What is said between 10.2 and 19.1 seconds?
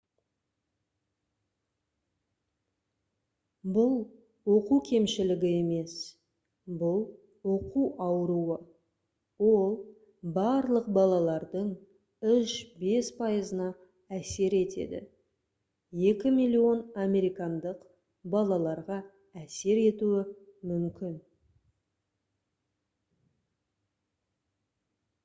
«барлық балалардың 3-5 пайызына әсер етеді 2 миллион американдық балаларға